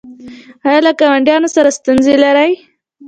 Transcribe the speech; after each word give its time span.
ایا 0.67 0.79
له 0.85 0.91
ګاونډیانو 0.99 1.47
سره 1.55 1.69
ستونزې 1.77 2.15
لرئ؟ 2.23 2.51